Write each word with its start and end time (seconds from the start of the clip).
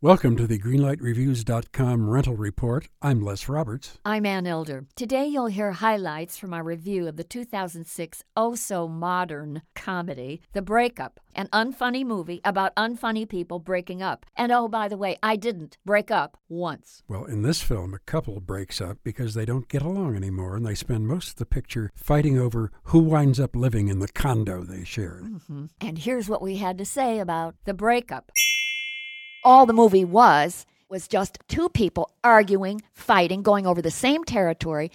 Welcome 0.00 0.36
to 0.36 0.46
the 0.46 0.60
GreenlightReviews.com 0.60 2.08
rental 2.08 2.36
report. 2.36 2.88
I'm 3.02 3.20
Les 3.20 3.48
Roberts. 3.48 3.98
I'm 4.04 4.26
Ann 4.26 4.46
Elder. 4.46 4.84
Today 4.94 5.26
you'll 5.26 5.48
hear 5.48 5.72
highlights 5.72 6.36
from 6.36 6.54
our 6.54 6.62
review 6.62 7.08
of 7.08 7.16
the 7.16 7.24
2006 7.24 8.22
oh 8.36 8.54
so 8.54 8.86
modern 8.86 9.62
comedy, 9.74 10.40
The 10.52 10.62
Breakup, 10.62 11.18
an 11.34 11.48
unfunny 11.52 12.06
movie 12.06 12.40
about 12.44 12.76
unfunny 12.76 13.28
people 13.28 13.58
breaking 13.58 14.00
up. 14.00 14.24
And 14.36 14.52
oh, 14.52 14.68
by 14.68 14.86
the 14.86 14.96
way, 14.96 15.16
I 15.20 15.34
didn't 15.34 15.78
break 15.84 16.12
up 16.12 16.38
once. 16.48 17.02
Well, 17.08 17.24
in 17.24 17.42
this 17.42 17.60
film, 17.60 17.92
a 17.92 17.98
couple 17.98 18.38
breaks 18.38 18.80
up 18.80 18.98
because 19.02 19.34
they 19.34 19.44
don't 19.44 19.66
get 19.66 19.82
along 19.82 20.14
anymore, 20.14 20.54
and 20.54 20.64
they 20.64 20.76
spend 20.76 21.08
most 21.08 21.30
of 21.30 21.36
the 21.36 21.44
picture 21.44 21.90
fighting 21.96 22.38
over 22.38 22.70
who 22.84 23.00
winds 23.00 23.40
up 23.40 23.56
living 23.56 23.88
in 23.88 23.98
the 23.98 24.06
condo 24.06 24.62
they 24.62 24.84
share. 24.84 25.22
Mm-hmm. 25.24 25.64
And 25.80 25.98
here's 25.98 26.28
what 26.28 26.40
we 26.40 26.58
had 26.58 26.78
to 26.78 26.84
say 26.84 27.18
about 27.18 27.56
The 27.64 27.74
Breakup 27.74 28.30
all 29.44 29.66
the 29.66 29.72
movie 29.72 30.04
was 30.04 30.66
was 30.88 31.08
just 31.08 31.38
two 31.48 31.68
people 31.68 32.10
arguing, 32.24 32.82
fighting, 32.94 33.42
going 33.42 33.66
over 33.66 33.82
the 33.82 33.90
same 33.90 34.24
territory. 34.24 34.90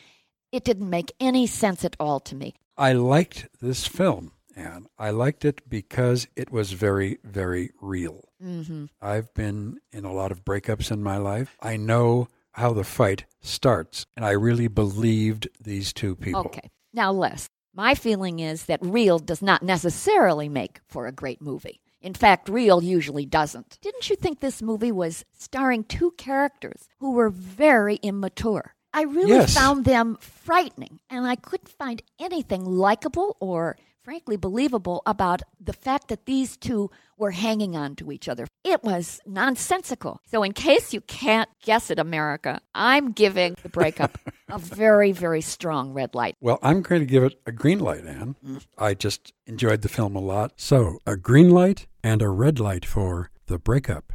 It 0.51 0.63
didn't 0.63 0.89
make 0.89 1.11
any 1.19 1.47
sense 1.47 1.85
at 1.85 1.95
all 1.99 2.19
to 2.21 2.35
me. 2.35 2.55
I 2.77 2.93
liked 2.93 3.47
this 3.61 3.85
film, 3.85 4.31
and 4.55 4.87
I 4.97 5.11
liked 5.11 5.45
it 5.45 5.67
because 5.69 6.27
it 6.35 6.51
was 6.51 6.73
very, 6.73 7.19
very 7.23 7.71
real. 7.79 8.29
Mm-hmm. 8.43 8.85
I've 9.01 9.33
been 9.33 9.79
in 9.91 10.05
a 10.05 10.13
lot 10.13 10.31
of 10.31 10.43
breakups 10.43 10.91
in 10.91 11.03
my 11.03 11.17
life. 11.17 11.55
I 11.61 11.77
know 11.77 12.27
how 12.53 12.73
the 12.73 12.83
fight 12.83 13.25
starts, 13.41 14.05
and 14.15 14.25
I 14.25 14.31
really 14.31 14.67
believed 14.67 15.47
these 15.59 15.93
two 15.93 16.15
people. 16.15 16.41
Okay. 16.41 16.69
Now, 16.93 17.11
Les, 17.11 17.49
my 17.73 17.95
feeling 17.95 18.39
is 18.39 18.65
that 18.65 18.79
real 18.81 19.17
does 19.17 19.41
not 19.41 19.63
necessarily 19.63 20.49
make 20.49 20.79
for 20.87 21.07
a 21.07 21.11
great 21.11 21.41
movie. 21.41 21.81
In 22.03 22.13
fact, 22.13 22.49
real 22.49 22.83
usually 22.83 23.25
doesn't. 23.25 23.79
Didn't 23.81 24.09
you 24.09 24.17
think 24.17 24.41
this 24.41 24.61
movie 24.61 24.91
was 24.91 25.23
starring 25.31 25.85
two 25.85 26.11
characters 26.17 26.89
who 26.99 27.13
were 27.13 27.29
very 27.29 27.95
immature? 27.95 28.75
I 28.93 29.03
really 29.03 29.31
yes. 29.31 29.55
found 29.55 29.85
them 29.85 30.17
frightening, 30.19 30.99
and 31.09 31.25
I 31.25 31.35
couldn't 31.35 31.69
find 31.69 32.03
anything 32.19 32.65
likable 32.65 33.37
or 33.39 33.77
frankly 34.03 34.35
believable 34.35 35.01
about 35.05 35.41
the 35.59 35.73
fact 35.73 36.09
that 36.09 36.25
these 36.25 36.57
two 36.57 36.91
were 37.17 37.31
hanging 37.31 37.75
on 37.75 37.95
to 37.95 38.11
each 38.11 38.27
other. 38.27 38.47
It 38.63 38.83
was 38.83 39.21
nonsensical. 39.25 40.19
So, 40.29 40.43
in 40.43 40.53
case 40.53 40.93
you 40.93 41.01
can't 41.01 41.49
guess 41.61 41.89
it, 41.89 41.99
America, 41.99 42.59
I'm 42.75 43.11
giving 43.11 43.55
the 43.63 43.69
breakup 43.69 44.17
a 44.49 44.59
very, 44.59 45.11
very 45.11 45.41
strong 45.41 45.93
red 45.93 46.15
light. 46.15 46.35
Well, 46.41 46.59
I'm 46.61 46.81
going 46.81 47.01
to 47.01 47.05
give 47.05 47.23
it 47.23 47.39
a 47.45 47.51
green 47.51 47.79
light, 47.79 48.05
Anne. 48.05 48.35
Mm. 48.45 48.65
I 48.77 48.93
just 48.93 49.33
enjoyed 49.45 49.81
the 49.81 49.89
film 49.89 50.15
a 50.15 50.21
lot. 50.21 50.53
So, 50.57 50.99
a 51.07 51.15
green 51.15 51.49
light 51.49 51.87
and 52.03 52.21
a 52.21 52.29
red 52.29 52.59
light 52.59 52.85
for 52.85 53.29
the 53.47 53.57
breakup. 53.57 54.13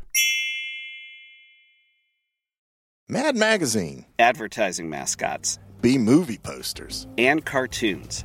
Mad 3.08 3.36
Magazine. 3.36 4.04
Advertising 4.18 4.90
mascots. 4.90 5.58
B 5.80 5.96
movie 5.96 6.36
posters. 6.36 7.06
And 7.16 7.42
cartoons. 7.42 8.24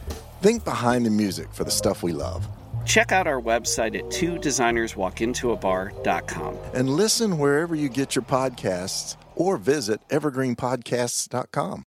Think 0.41 0.65
behind 0.65 1.05
the 1.05 1.11
music 1.11 1.53
for 1.53 1.63
the 1.63 1.71
stuff 1.71 2.01
we 2.01 2.13
love. 2.13 2.47
Check 2.85 3.11
out 3.11 3.27
our 3.27 3.39
website 3.39 3.95
at 3.95 4.09
two 4.09 4.39
designers 4.39 4.95
walk 4.95 5.21
into 5.21 5.51
a 5.51 5.57
designerswalkintoabar.com. 5.57 6.57
And 6.73 6.89
listen 6.89 7.37
wherever 7.37 7.75
you 7.75 7.89
get 7.89 8.15
your 8.15 8.23
podcasts 8.23 9.17
or 9.35 9.57
visit 9.57 10.01
evergreenpodcasts.com. 10.09 11.83